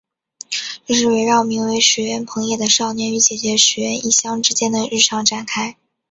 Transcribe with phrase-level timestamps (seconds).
[0.87, 5.77] 这是围绕名为水原朋也的少年与姐姐水原一香之间的日常展开。